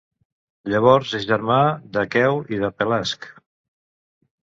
[0.73, 1.59] Llavors és germà
[1.99, 3.33] d'Aqueu i de Pelasg.